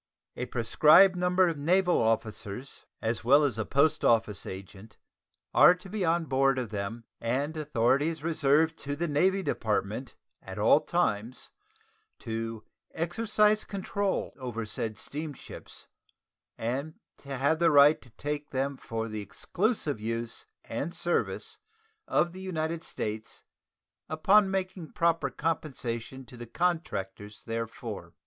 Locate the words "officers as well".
2.01-3.43